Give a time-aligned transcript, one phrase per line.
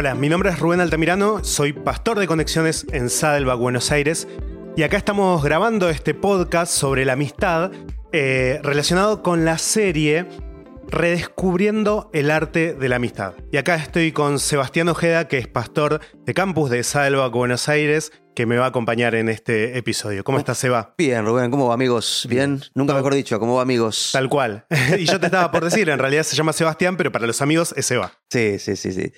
[0.00, 4.26] Hola, mi nombre es Rubén Altamirano, soy pastor de conexiones en Sadelba, Buenos Aires,
[4.74, 7.70] y acá estamos grabando este podcast sobre la amistad
[8.10, 10.26] eh, relacionado con la serie
[10.88, 13.34] Redescubriendo el arte de la amistad.
[13.52, 18.10] Y acá estoy con Sebastián Ojeda, que es pastor de campus de Sadelba, Buenos Aires,
[18.34, 20.24] que me va a acompañar en este episodio.
[20.24, 20.94] ¿Cómo estás, Seba?
[20.96, 22.26] Bien, Rubén, ¿cómo va, amigos?
[22.28, 22.60] ¿Bien?
[22.74, 24.10] Nunca mejor dicho, ¿cómo va, amigos?
[24.12, 24.66] Tal cual.
[24.98, 27.74] y yo te estaba por decir, en realidad se llama Sebastián, pero para los amigos
[27.76, 28.12] es Seba.
[28.30, 29.12] Sí, sí, sí, sí.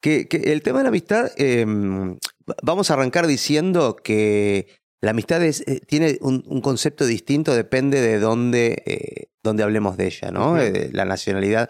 [0.00, 2.16] que, el tema de la amistad, em,
[2.62, 4.68] vamos a arrancar diciendo que
[5.00, 10.06] la amistad es, eh, tiene un, concepto distinto, depende de dónde, eh, dónde hablemos de
[10.06, 10.58] ella, ¿no?
[10.58, 11.68] Eh, la nacionalidad.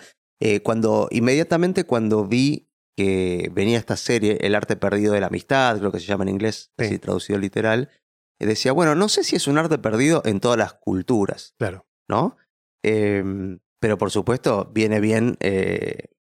[0.63, 5.93] cuando, inmediatamente cuando vi que venía esta serie, El arte perdido de la amistad, creo
[5.93, 7.91] que se llama en inglés, así traducido literal,
[8.39, 11.55] decía, bueno, no sé si es un arte perdido en todas las culturas.
[11.59, 11.87] Claro.
[12.09, 12.37] ¿No?
[12.83, 15.39] Em, pero por supuesto, viene bien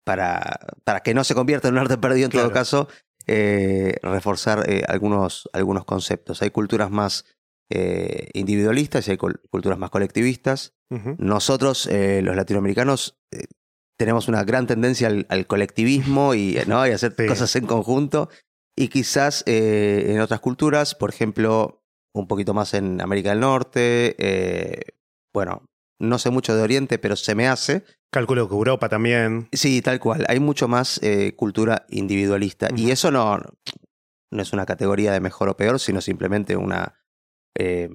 [0.03, 2.87] para, para que no se convierta en un arte perdido en todo caso,
[3.27, 6.43] eh, reforzar eh, algunos, algunos conceptos.
[6.43, 7.25] Hay culturas más
[7.71, 10.73] eh, individualistas y hay culturas más colectivistas.
[11.17, 13.17] Nosotros, los latinoamericanos,
[13.97, 16.85] tenemos una gran tendencia al, colectivismo y, ¿no?
[16.87, 18.29] y hacer cosas en conjunto.
[18.77, 21.81] Y quizás en otras culturas, por ejemplo,
[22.13, 24.93] un poquito más en América del Norte,
[25.33, 25.63] bueno,
[25.99, 27.83] no sé mucho de Oriente, pero se me hace.
[28.11, 29.47] Calculo que Europa también.
[29.51, 30.25] Sí, tal cual.
[30.27, 32.69] Hay mucho más eh, cultura individualista.
[32.75, 33.39] Y eso no,
[34.31, 36.99] no es una categoría de mejor o peor, sino simplemente una,
[37.57, 37.89] eh,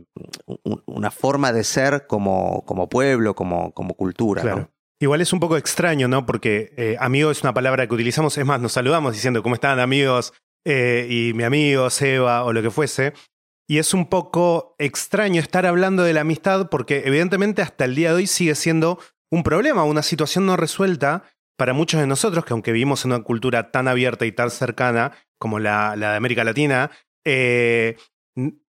[0.86, 4.42] una forma de ser como, como pueblo, como, como cultura.
[4.42, 4.70] Claro.
[5.00, 6.26] Igual es un poco extraño, ¿no?
[6.26, 9.80] Porque eh, amigo es una palabra que utilizamos, es más, nos saludamos diciendo cómo están
[9.80, 13.14] amigos y mi amigo Seba o lo que fuese.
[13.66, 18.10] Y es un poco extraño estar hablando de la amistad porque evidentemente hasta el día
[18.10, 18.98] de hoy sigue siendo
[19.30, 21.22] un problema, una situación no resuelta
[21.56, 25.12] para muchos de nosotros que aunque vivimos en una cultura tan abierta y tan cercana
[25.38, 26.90] como la, de América Latina,
[27.24, 27.96] eh,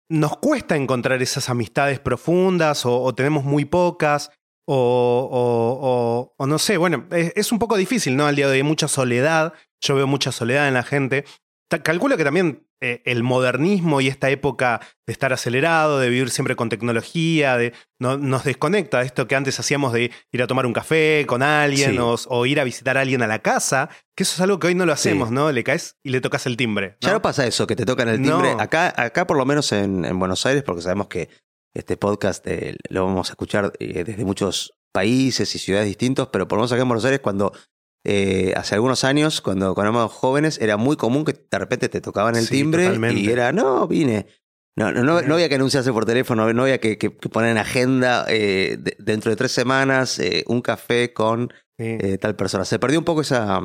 [0.10, 4.32] nos cuesta encontrar esas amistades profundas o, tenemos muy pocas
[4.74, 8.26] o, no sé, bueno, es, es, un poco difícil, ¿no?
[8.26, 11.26] Al día de hoy hay mucha soledad, yo veo mucha soledad en la gente.
[11.70, 16.56] Calculo que también eh, el modernismo y esta época de estar acelerado, de vivir siempre
[16.56, 20.66] con tecnología, de, no, nos desconecta de esto que antes hacíamos de ir a tomar
[20.66, 24.34] un café con alguien o, ir a visitar a alguien a la casa, que eso
[24.34, 25.52] es algo que hoy no lo hacemos, ¿no?
[25.52, 26.98] Le caes y le tocas el timbre.
[27.02, 28.56] Ya no pasa eso, que te tocan el timbre.
[28.58, 31.30] Acá, acá, por lo menos en, Buenos Aires, porque sabemos que
[31.74, 36.48] este podcast eh, lo vamos a escuchar eh, desde muchos países y ciudades distintos, pero
[36.48, 37.54] por lo menos acá en Buenos Aires, cuando
[38.04, 42.02] eh, hace algunos años, cuando, cuando éramos jóvenes, era muy común que de repente te
[42.02, 44.28] tocaban el timbre y era, no, vine.
[44.76, 46.98] No, no, no, había que anunciarse por teléfono, no había que,
[47.32, 51.54] poner en agenda eh, dentro de tres semanas eh, un café con
[52.20, 52.64] tal persona.
[52.64, 53.60] Se perdió un poco esa,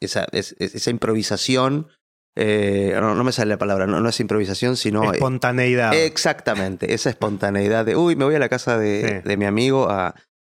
[0.00, 1.88] esa, esa, improvisación.
[2.36, 5.12] No, no, me sale la palabra, no, es improvisación, sino.
[5.12, 5.94] Espontaneidad.
[5.94, 10.14] exactamente, esa espontaneidad de, uy, me voy a la casa de, de mi amigo a,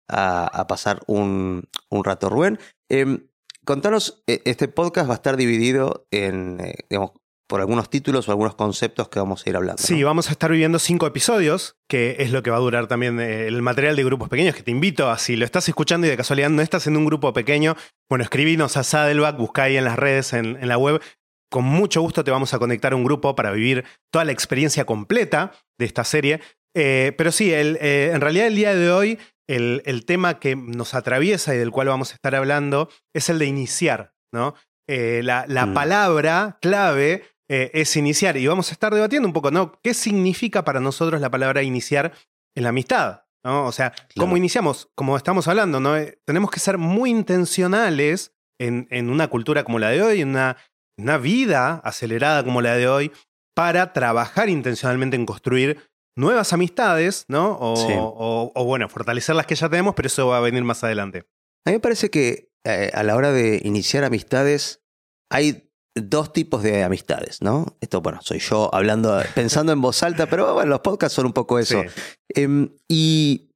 [0.10, 2.30] a, pasar un, un, rato.
[2.30, 2.60] Rubén,
[2.90, 3.28] em,
[3.66, 7.12] contanos, e, este podcast va a estar dividido en, eh, digamos,
[7.48, 9.82] por algunos títulos o algunos conceptos que vamos a ir hablando.
[9.82, 13.20] Sí, vamos a estar viviendo cinco episodios, que es lo que va a durar también
[13.20, 16.12] eh, el material de grupos pequeños, que te invito a, si lo estás escuchando y
[16.12, 17.76] de casualidad no estás en un grupo pequeño,
[18.08, 21.02] bueno, escribinos a Saddleback, buscá ahí en las redes, en, en la web,
[21.50, 24.86] con mucho gusto te vamos a conectar a un grupo para vivir toda la experiencia
[24.86, 26.42] completa de esta serie.
[26.76, 31.56] Eh, pero sí, el, en realidad el día de hoy el, tema que nos atraviesa
[31.56, 34.54] y del cual vamos a estar hablando es el de iniciar, ¿no?
[34.88, 35.74] Eh, la, mm.
[35.74, 39.80] palabra clave eh, es iniciar y vamos a estar debatiendo un poco, ¿no?
[39.84, 42.14] ¿Qué significa para nosotros la palabra iniciar
[42.56, 43.24] en la amistad?
[43.44, 43.66] ¿no?
[43.66, 44.90] O sea, ¿cómo iniciamos?
[44.96, 45.96] Como estamos hablando, ¿no?
[45.98, 50.30] Eh, tenemos que ser muy intencionales en, en una cultura como la de hoy, en
[50.30, 50.58] una,
[51.00, 53.12] una vida acelerada como la de hoy,
[53.56, 57.58] para trabajar intencionalmente en construir nuevas amistades, ¿no?
[57.60, 61.26] O, o, bueno, fortalecer las que ya tenemos, pero eso va a venir más adelante.
[61.66, 64.84] A mí me parece que eh, a la hora de iniciar amistades
[65.30, 67.78] hay dos tipos de amistades, ¿no?
[67.82, 71.34] Esto, bueno, soy yo hablando, pensando en voz alta, pero bueno, los podcasts son un
[71.34, 71.84] poco eso.
[72.30, 73.52] Em, y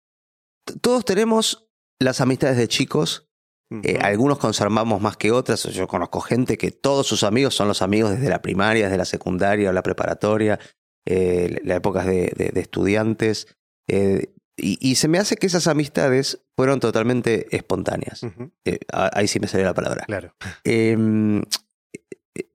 [0.81, 1.67] todos tenemos
[1.99, 3.29] las amistades de chicos.
[3.81, 5.63] Eh, algunos conservamos más que otras.
[5.63, 9.05] Yo conozco gente que todos sus amigos son los amigos desde la primaria, desde la
[9.05, 10.59] secundaria o la preparatoria
[11.05, 13.47] eh, las épocas de, de, estudiantes.
[13.87, 18.21] Eh, y, se me hace que esas amistades fueron totalmente espontáneas.
[18.65, 20.05] Eh, ahí sí me salió la palabra.
[20.05, 20.35] Claro.
[20.63, 21.41] Em,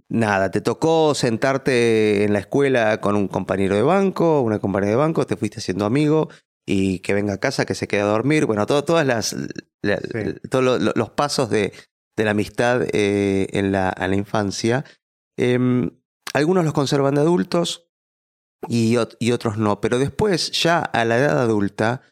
[0.09, 4.97] nada, te tocó sentarte en la escuela con un compañero de banco, una compañera de
[4.97, 6.29] banco, te fuiste haciendo amigo
[6.71, 8.45] y que venga a casa, que se quede a dormir.
[8.45, 9.35] Bueno, todo, todas las,
[10.51, 11.73] todos los pasos de,
[12.15, 14.85] de la amistad eh, en, la, la infancia.
[15.39, 15.91] Em,
[16.35, 17.89] algunos los conservan de adultos
[18.69, 22.03] y, y otros no, pero después, ya a la edad adulta,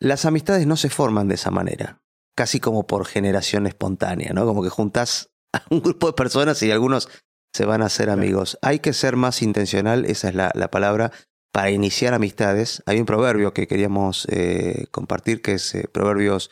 [0.00, 2.02] las amistades no se forman de esa manera,
[2.34, 4.46] casi como por generación espontánea, ¿no?
[4.46, 7.10] Como que juntas a un grupo de personas y algunos
[7.52, 8.58] se van a hacer amigos.
[8.62, 11.12] Hay que ser más intencional, esa es la, la palabra,
[11.52, 12.82] para iniciar amistades.
[12.86, 16.50] Hay un proverbio que queríamos eh, compartir que es eh, Proverbios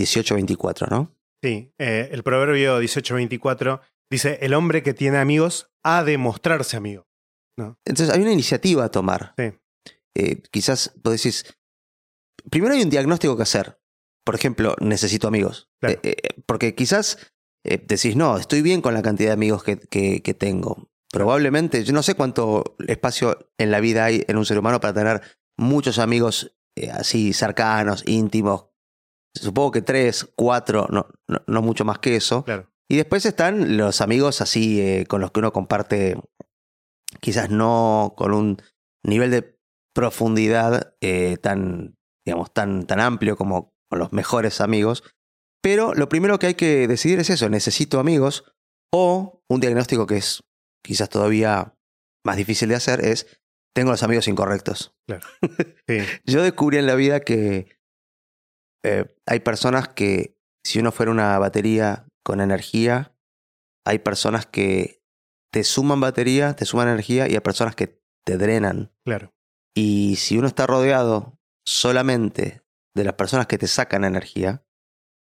[0.00, 1.14] 18-24, ¿no?
[1.42, 3.80] Sí, eh, el proverbio 18-24
[4.10, 7.06] dice, el hombre que tiene amigos ha de mostrarse amigo.
[7.56, 7.78] ¿no?
[7.84, 9.34] Entonces hay una iniciativa a tomar.
[9.36, 9.52] Sí.
[10.50, 11.44] quizás vos decís,
[12.50, 13.80] primero hay un diagnóstico que hacer.
[14.24, 15.70] Por ejemplo, necesito amigos.
[15.80, 16.00] Claro.
[16.46, 20.90] porque quizás decís, no, estoy bien con la cantidad de amigos que, que, que tengo.
[21.18, 24.94] Probablemente, yo no sé cuánto espacio en la vida hay en un ser humano para
[24.94, 25.20] tener
[25.58, 28.66] muchos amigos eh, así cercanos, íntimos.
[29.34, 32.44] Supongo que tres, cuatro, no, no, no mucho más que eso.
[32.44, 32.70] Claro.
[32.88, 36.20] Y después están los amigos así eh, con los que uno comparte,
[37.18, 38.62] quizás no con un
[39.02, 39.58] nivel de
[39.92, 45.02] profundidad eh, tan, digamos, tan, tan amplio como con los mejores amigos.
[45.64, 48.44] Pero lo primero que hay que decidir es eso, necesito amigos
[48.94, 50.44] o un diagnóstico que es
[50.82, 51.74] quizás todavía
[52.24, 53.40] más difícil de hacer, es
[53.74, 54.94] tengo los amigos incorrectos.
[55.06, 55.26] Claro.
[55.88, 56.00] Sí.
[56.24, 57.78] Yo descubrí en la vida que
[58.84, 63.14] eh, hay personas que, si uno fuera una batería con energía,
[63.86, 65.02] hay personas que
[65.50, 68.92] te suman batería, te suman energía y hay personas que te drenan.
[69.04, 69.32] Claro.
[69.74, 72.62] Y si uno está rodeado solamente
[72.94, 74.62] de las personas que te sacan energía,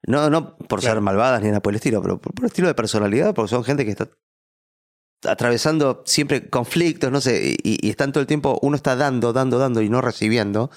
[0.05, 0.95] no, no por Claro.
[0.95, 3.63] ser malvadas ni nada por el estilo, pero por, por estilo de personalidad, porque son
[3.63, 4.09] gente que está
[5.23, 9.57] atravesando siempre conflictos, no sé, y, y están todo el tiempo, uno está dando, dando,
[9.59, 10.71] dando y no recibiendo.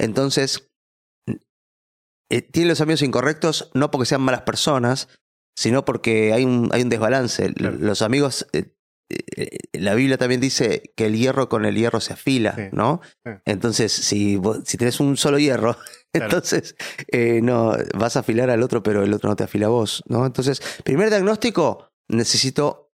[0.00, 0.68] Entonces,
[2.30, 5.08] eh, tiene los amigos incorrectos no porque sean malas personas,
[5.56, 7.52] sino porque hay un, hay un desbalance.
[7.54, 7.76] Claro.
[7.80, 8.74] Los amigos, eh,
[9.10, 12.62] eh, la Biblia también dice que el hierro con el hierro se afila, Sí.
[12.72, 13.00] ¿no?
[13.24, 13.32] Sí.
[13.46, 15.76] Entonces, si, vos- si tenés un solo hierro,
[16.12, 16.26] Claro.
[16.26, 16.74] entonces
[17.42, 20.24] no vas a afilar al otro, pero el otro no te afila a vos, ¿no?
[20.24, 22.87] Entonces, primer diagnóstico, necesito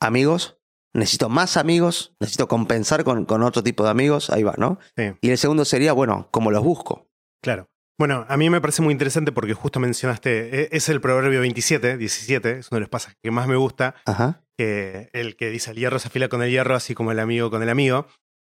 [0.00, 0.58] amigos,
[0.94, 4.78] necesito más amigos, necesito compensar con, con otro tipo de amigos, ahí va, ¿no?
[4.96, 5.12] Sí.
[5.20, 7.08] Y el segundo sería, bueno, ¿cómo los busco?
[7.42, 7.68] Claro.
[7.98, 11.96] Bueno, a mí me parece muy interesante porque justo mencionaste, e- es el proverbio 27,
[11.96, 14.42] 17, es uno de los pasajes que más me gusta, Ajá.
[14.58, 17.50] que el que dice el hierro se afila con el hierro, así como el amigo
[17.50, 18.06] con el amigo.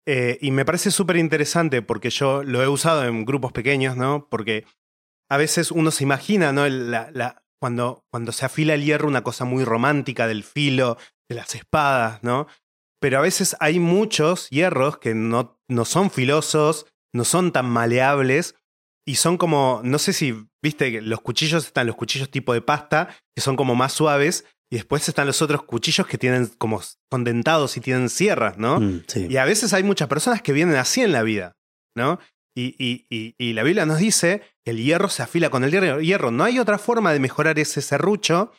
[0.07, 4.27] Eh, y me parece súper interesante porque yo lo he usado en grupos pequeños, ¿no?
[4.29, 4.65] Porque
[5.29, 6.67] a veces uno se imagina, ¿no?
[6.69, 10.97] La- la- cuando, cuando se afila el hierro, una cosa muy romántica del filo,
[11.31, 12.47] de las espadas, ¿no?
[12.99, 18.55] Pero a veces hay muchos hierros que no, no son filosos, no son tan maleables
[19.05, 22.61] y son como, no sé si, viste, que los cuchillos están los cuchillos tipo de
[22.61, 26.81] pasta, que son como más suaves, y después están los otros cuchillos que tienen como
[26.81, 28.79] son dentados y tienen sierras, ¿no?
[28.79, 29.27] Mm, sí.
[29.29, 31.57] Y a veces hay muchas personas que vienen así en la vida,
[31.95, 32.19] ¿no?
[32.55, 35.71] Y, y, y, y la Biblia nos dice que el hierro se afila con el
[35.71, 36.01] hierro.
[36.01, 36.31] hierro.
[36.31, 38.51] No hay otra forma de mejorar ese serrucho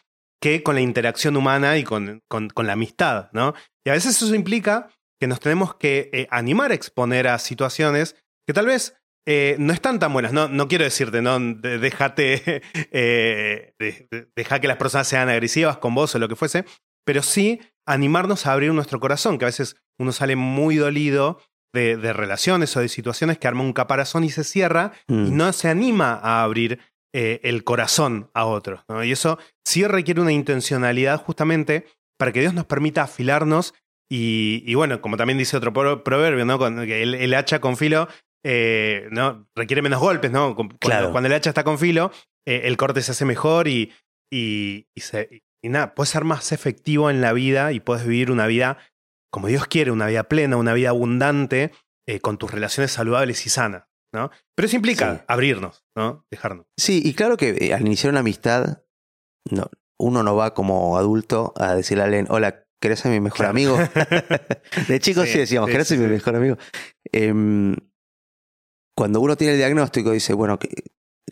[0.43, 3.55] que con la interacción humana y con, con, con la amistad, ¿no?
[3.87, 4.89] Y a veces eso implica
[5.21, 8.96] que nos tenemos que eh, animar a exponer a situaciones que tal vez
[9.27, 10.32] eh, no están tan buenas.
[10.32, 12.61] No, no quiero decirte, no, déjate,
[12.93, 16.65] eh, de- de- deja que las personas sean agresivas con vos o lo que fuese,
[17.06, 21.41] pero sí animarnos a abrir nuestro corazón, que a veces uno sale muy dolido
[21.75, 25.37] de, de relaciones o de situaciones que arma un caparazón y se cierra y Mm.
[25.37, 26.81] no se anima a abrir
[27.13, 28.81] eh, el corazón a otros.
[28.89, 29.03] ¿no?
[29.05, 31.87] Y eso sí requiere una intencionalidad justamente
[32.19, 33.75] para que Dios nos permita afilarnos
[34.11, 36.59] y, y bueno, como también dice otro pro- proverbio, ¿no?
[36.59, 38.09] Con, que el, el hacha con filo
[38.45, 39.47] eh, ¿no?
[39.57, 40.55] requiere menos golpes, ¿no?
[40.55, 41.11] Cuando, Claro.
[41.13, 42.11] cuando el hacha está con filo,
[42.47, 43.93] eh, el corte se hace mejor y,
[44.31, 48.31] y, y se- y nada, puedes ser más efectivo en la vida y puedes vivir
[48.31, 48.79] una vida
[49.33, 51.71] como Dios quiere, una vida plena, una vida abundante,
[52.07, 54.31] eh, con tus relaciones saludables y sanas, ¿no?
[54.55, 55.23] Pero eso implica Sí.
[55.29, 56.27] abrirnos, ¿no?
[56.31, 56.67] Dejarnos.
[56.79, 58.83] Sí, y claro que eh, al iniciar una amistad,
[59.51, 63.39] no, uno no va como adulto a decirle a alguien, hola, ¿querés ser mi mejor
[63.39, 63.51] Claro.
[63.51, 63.77] amigo?
[64.89, 66.57] de chicos sí, Sí, decíamos, sí, ¿querés ser mi mejor amigo?
[67.13, 67.77] Em,
[68.97, 70.69] cuando uno tiene el diagnóstico, dice, bueno, que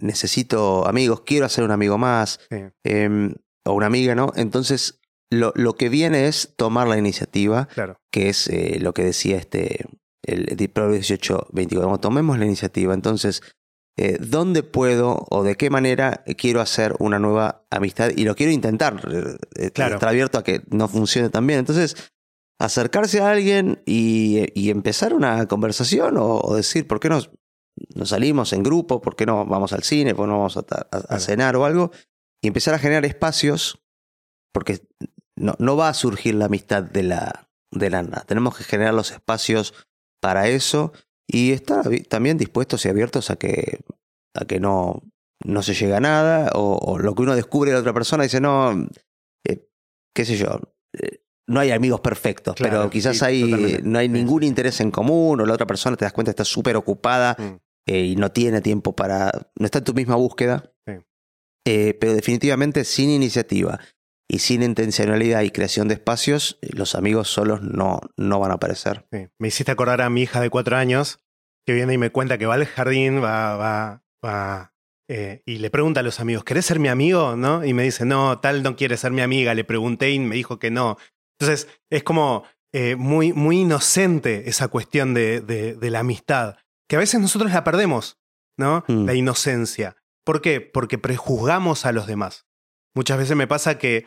[0.00, 2.40] necesito amigos, quiero hacer un amigo más,
[2.84, 3.34] em,
[3.66, 4.32] o una amiga, ¿no?
[4.36, 8.00] Entonces, lo, lo que viene es tomar la iniciativa, Claro.
[8.10, 9.84] que es eh, lo que decía este,
[10.22, 11.88] el, el Proverbio 18, 24.
[11.88, 12.94] Bueno, tomemos la iniciativa.
[12.94, 13.42] Entonces,
[13.98, 18.10] eh, ¿dónde puedo o de qué manera quiero hacer una nueva amistad?
[18.16, 19.00] Y lo quiero intentar.
[19.10, 19.94] eh, eh, Claro.
[19.94, 21.58] Estar abierto a que no funcione tan bien.
[21.60, 21.96] Entonces,
[22.58, 27.20] acercarse a alguien y, y empezar una conversación o, o decir, ¿por qué no
[27.94, 29.00] nos salimos en grupo?
[29.00, 30.14] ¿Por qué no vamos al cine?
[30.14, 31.20] ¿Por qué no vamos a, ta- a- a Claro.
[31.20, 31.90] cenar o algo?
[32.42, 33.82] Y empezar a generar espacios
[34.52, 34.80] porque
[35.36, 38.24] no, no va a surgir la amistad de la, de la nada.
[38.26, 39.72] Tenemos que generar los espacios
[40.20, 40.92] para eso
[41.26, 43.80] y estar también dispuestos y abiertos a que,
[44.34, 45.02] a que no,
[45.44, 48.40] no se llega a nada o, lo que uno descubre de la otra persona dice,
[48.40, 48.88] no,
[49.46, 49.68] eh,
[50.14, 50.60] qué sé yo,
[50.92, 55.46] eh, no hay amigos perfectos, pero quizás hay, no hay ningún interés en común o
[55.46, 57.56] la otra persona te das cuenta está súper ocupada mm.
[57.86, 60.72] eh, y no tiene tiempo para, no está en tu misma búsqueda.
[61.64, 63.78] pero definitivamente sin iniciativa
[64.32, 69.04] y sin intencionalidad y creación de espacios, los amigos solos no, no van a aparecer.
[69.10, 71.18] Me hiciste acordar a mi hija de cuatro años
[71.66, 74.72] que viene y me cuenta que va al jardín, va, va, va
[75.08, 77.34] eh, y le pregunta a los amigos, ¿querés ser mi amigo?
[77.34, 77.64] ¿No?
[77.64, 79.52] Y me dice, no, tal no quiere ser mi amiga.
[79.52, 80.96] Le pregunté y me dijo que no.
[81.40, 86.56] Entonces, es como eh, muy, muy inocente esa cuestión de, de, la amistad,
[86.88, 88.20] que a veces nosotros la perdemos,
[88.56, 88.84] ¿no?
[88.86, 89.06] Mm.
[89.06, 89.96] La inocencia.
[90.24, 90.60] ¿Por qué?
[90.60, 92.46] Porque prejuzgamos a los demás.
[92.94, 94.06] Muchas veces me pasa que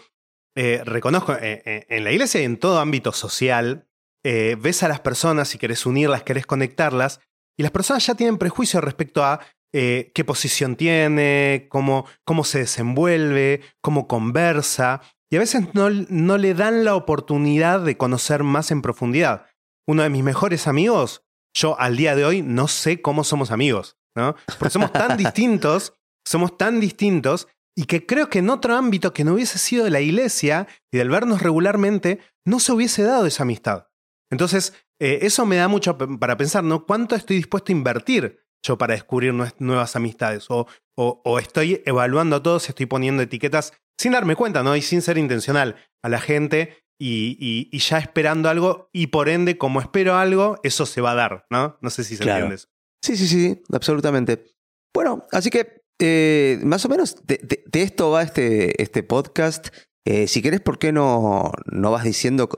[0.56, 3.88] eh, reconozco en la iglesia y en todo ámbito social,
[4.24, 7.20] ves a las personas y querés unirlas, querés conectarlas,
[7.58, 9.40] y las personas ya tienen prejuicio respecto a
[9.76, 16.38] eh, qué posición tiene, cómo, cómo se desenvuelve, cómo conversa, y a veces no, no
[16.38, 19.48] le dan la oportunidad de conocer más en profundidad.
[19.88, 21.24] Uno de mis mejores amigos,
[21.56, 24.36] yo al día de hoy no sé cómo somos amigos, ¿no?
[24.60, 25.94] Porque somos tan distintos,
[26.24, 29.90] somos tan distintos, y que creo que en otro ámbito que no hubiese sido de
[29.90, 33.88] la iglesia y del vernos regularmente, no se hubiese dado esa amistad.
[34.32, 36.86] Entonces, eh, eso me da mucho para pensar, ¿no?
[36.86, 40.46] ¿Cuánto estoy dispuesto a invertir yo para descubrir nuevas amistades?
[40.50, 44.76] O, o, estoy evaluando a todos, estoy poniendo etiquetas sin darme cuenta, ¿no?
[44.76, 47.38] Y sin ser intencional a la gente y,
[47.72, 51.46] y, ya esperando algo y por ende, como espero algo, eso se va a dar,
[51.50, 51.78] ¿no?
[51.82, 52.68] No sé si se entiende eso.
[53.04, 54.46] Sí, sí, sí, absolutamente.
[54.94, 59.70] Bueno, así que eh, más o menos de, esto va este, este podcast.
[60.06, 62.50] Eh, si querés, ¿por qué no, no vas diciendo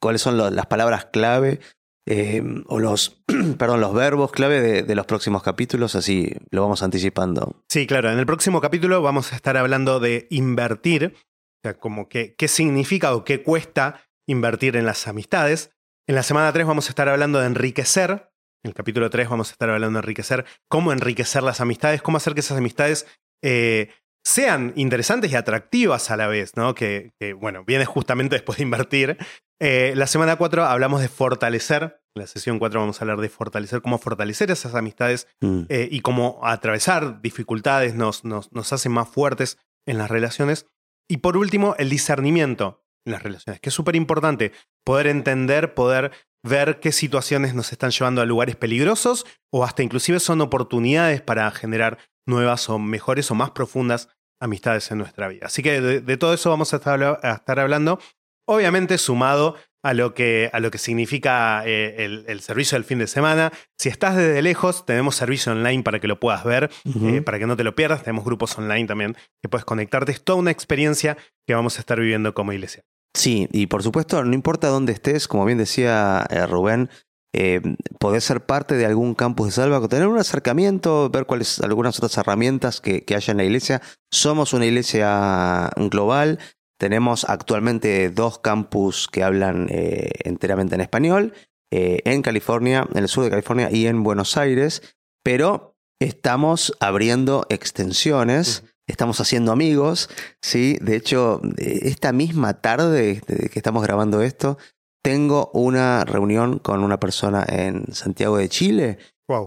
[0.00, 1.60] cuáles son las palabras clave
[2.04, 3.22] Em, o los,
[3.58, 7.62] perdón, los verbos clave de, los próximos capítulos, así lo vamos anticipando.
[7.68, 12.08] Sí, claro, en el próximo capítulo vamos a estar hablando de invertir, o sea, como
[12.08, 15.70] que, qué significa o qué cuesta invertir en las amistades.
[16.08, 18.31] En la semana 3 vamos a estar hablando de enriquecer,
[18.64, 22.16] en el capítulo 3 vamos a estar hablando de enriquecer, cómo enriquecer las amistades, cómo
[22.16, 23.06] hacer que esas amistades
[23.42, 23.90] eh,
[24.24, 26.74] sean interesantes y atractivas a la vez, ¿no?
[26.74, 29.18] Que, bueno, viene justamente después de invertir.
[29.60, 32.00] Eh, la semana 4 hablamos de fortalecer.
[32.14, 35.62] En la sesión 4 vamos a hablar de fortalecer, cómo fortalecer esas amistades mm.
[35.68, 40.66] eh, y cómo atravesar dificultades nos, nos, nos hace más fuertes en las relaciones.
[41.08, 44.52] Y por último, el discernimiento en las relaciones, que es súper importante.
[44.84, 46.12] Poder entender, poder
[46.42, 51.50] ver qué situaciones nos están llevando a lugares peligrosos o hasta inclusive son oportunidades para
[51.50, 54.08] generar nuevas o mejores o más profundas
[54.40, 55.46] amistades en nuestra vida.
[55.46, 58.00] Así que de, todo eso vamos a estar, hablando,
[58.46, 63.06] obviamente sumado a lo que, a lo que significa eh, el, servicio del fin de
[63.06, 63.52] semana.
[63.78, 67.46] Si estás desde lejos, tenemos servicio online para que lo puedas ver, eh, para que
[67.46, 68.02] no te lo pierdas.
[68.02, 70.12] Tenemos grupos online también que puedes conectarte.
[70.12, 72.84] Es toda una experiencia que vamos a estar viviendo como iglesia.
[73.14, 76.88] Sí, y por supuesto, no importa dónde estés, como bien decía eh, Rubén,
[77.34, 77.60] eh,
[77.98, 82.16] poder ser parte de algún campus de Salva, tener un acercamiento, ver cuáles algunas otras
[82.18, 83.82] herramientas que, que haya en la iglesia.
[84.10, 86.38] Somos una iglesia global,
[86.82, 91.32] tenemos actualmente dos campus que hablan eh, enteramente en español,
[91.70, 97.46] eh, en California, en el sur de California y en Buenos Aires, pero estamos abriendo
[97.50, 98.64] extensiones.
[98.92, 100.10] Estamos haciendo amigos,
[100.42, 100.76] ¿sí?
[100.82, 104.58] De hecho, esta misma tarde que estamos grabando esto,
[105.02, 108.98] tengo una reunión con una persona en Santiago de Chile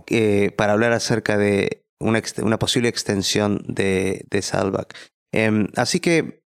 [0.08, 4.96] eh, para hablar acerca de una, una posible extensión de, de Salvac.
[5.32, 6.44] Em, así que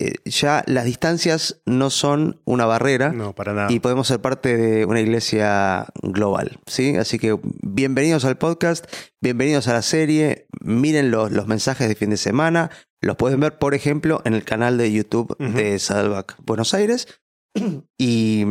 [0.00, 3.72] eh, ya las distancias no son una barrera no, para nada.
[3.72, 6.58] y podemos ser parte de una iglesia global.
[6.66, 6.96] ¿sí?
[6.96, 8.86] Así que bienvenidos al podcast,
[9.20, 12.70] bienvenidos a la serie, miren los, los mensajes de fin de semana,
[13.00, 17.06] los pueden ver, por ejemplo, en el canal de YouTube de Salvac Buenos Aires
[17.98, 18.46] y,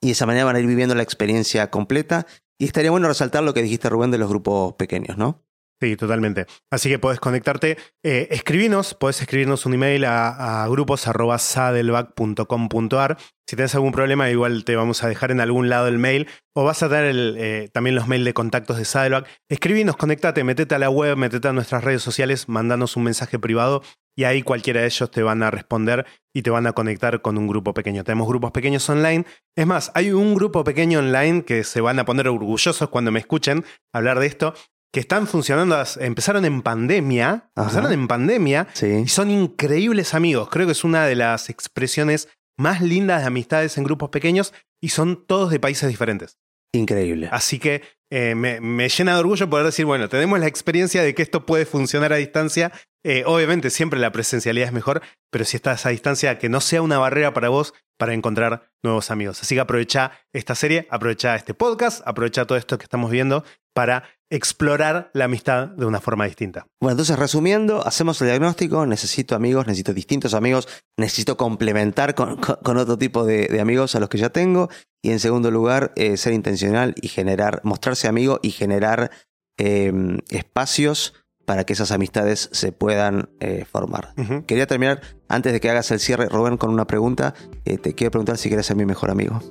[0.00, 2.26] y de esa manera van a ir viviendo la experiencia completa.
[2.58, 5.44] Y estaría bueno resaltar lo que dijiste, Rubén, de los grupos pequeños, ¿no?
[5.80, 6.46] Sí, totalmente.
[6.70, 13.18] Así que puedes conectarte, eh, escribinos, puedes escribirnos un email a, a grupos.sadelback.com.ar.
[13.46, 16.26] Si tienes algún problema, igual te vamos a dejar en algún lado el mail
[16.56, 19.28] o vas a tener eh, también los mails de contactos de Sadelback.
[19.50, 23.82] Escribinos, conectate, metete a la web, metete a nuestras redes sociales, mandanos un mensaje privado
[24.16, 27.36] y ahí cualquiera de ellos te van a responder y te van a conectar con
[27.36, 28.04] un grupo pequeño.
[28.04, 29.24] Tenemos grupos pequeños online.
[29.56, 33.20] Es más, hay un grupo pequeño online que se van a poner orgullosos cuando me
[33.20, 34.54] escuchen hablar de esto,
[34.94, 40.48] que están funcionando, empezaron en pandemia, empezaron en pandemia y son increíbles amigos.
[40.50, 44.90] Creo que es una de las expresiones más lindas de amistades en grupos pequeños y
[44.90, 46.38] son todos de países diferentes.
[46.72, 47.28] Increíble.
[47.32, 51.22] Así que eh, me, llena de orgullo poder decir, bueno, tenemos la experiencia de que
[51.22, 52.70] esto puede funcionar a distancia.
[53.04, 56.82] Eh, obviamente siempre la presencialidad es mejor, pero si estás a distancia, que no sea
[56.82, 59.42] una barrera para vos para encontrar nuevos amigos.
[59.42, 63.42] Así que aprovecha esta serie, aprovecha este podcast, aprovecha todo esto que estamos viendo
[63.74, 66.66] para explorar la amistad de una forma distinta.
[66.80, 70.66] Bueno, entonces resumiendo, hacemos el diagnóstico, necesito amigos, necesito distintos amigos,
[70.96, 72.38] necesito complementar con,
[72.78, 74.70] otro tipo de, amigos a los que ya tengo.
[75.02, 79.10] Y en segundo lugar, eh, ser intencional y generar, mostrarse amigo y generar
[79.58, 84.14] em, espacios para que esas amistades se puedan eh, formar.
[84.46, 87.34] Quería terminar, antes de que hagas el cierre, Rubén, con una pregunta.
[87.64, 89.42] Eh, te quiero preguntar si quieres ser mi mejor amigo.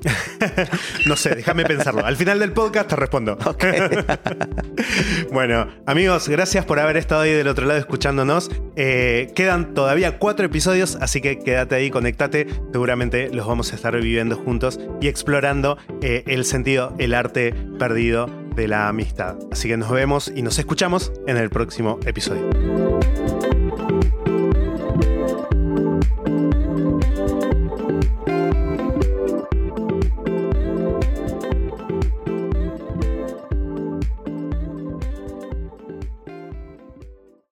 [1.05, 2.05] no sé, déjame pensarlo.
[2.05, 3.37] Al final del podcast te respondo.
[5.31, 8.49] bueno, amigos, gracias por haber estado ahí del otro lado escuchándonos.
[8.75, 12.47] Eh, quedan todavía cuatro episodios, así que quédate ahí, conectate.
[12.71, 18.67] Seguramente los vamos a estar viviendo juntos y explorando el sentido, el arte perdido de
[18.67, 19.35] la amistad.
[19.51, 22.49] Así que nos vemos y nos escuchamos en el próximo episodio.